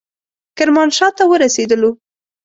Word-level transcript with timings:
کرمانشاه 0.57 1.11
ته 1.17 1.23
ورسېدلو. 1.29 1.91